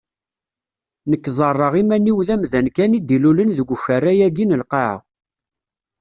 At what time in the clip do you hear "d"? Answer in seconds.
2.27-2.29